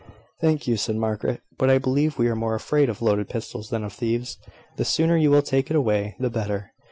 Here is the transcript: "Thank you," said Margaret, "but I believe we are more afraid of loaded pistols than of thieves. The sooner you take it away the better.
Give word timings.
"Thank 0.39 0.65
you," 0.67 0.77
said 0.77 0.95
Margaret, 0.95 1.41
"but 1.59 1.69
I 1.69 1.77
believe 1.77 2.17
we 2.17 2.27
are 2.27 2.35
more 2.35 2.55
afraid 2.55 2.89
of 2.89 3.03
loaded 3.03 3.29
pistols 3.29 3.69
than 3.69 3.83
of 3.83 3.93
thieves. 3.93 4.39
The 4.77 4.83
sooner 4.83 5.15
you 5.15 5.39
take 5.43 5.69
it 5.69 5.75
away 5.75 6.15
the 6.17 6.31
better. 6.31 6.71